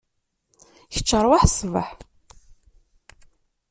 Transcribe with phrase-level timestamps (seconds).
[0.93, 1.89] Kečč arwaḥ ṣbeḥ.